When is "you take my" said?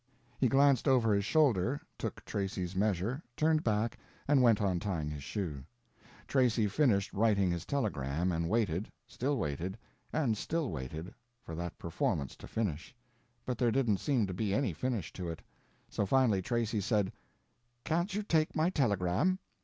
18.15-18.71